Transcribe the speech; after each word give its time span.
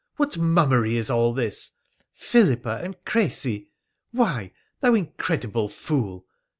what 0.15 0.35
mummery 0.35 0.97
is 0.97 1.11
all 1.11 1.31
this? 1.31 1.73
Philippa 2.15 2.79
and 2.81 2.95
Crecy? 3.05 3.69
Why, 4.11 4.51
thou 4.79 4.95
incredible 4.95 5.69
fool 5.69 6.25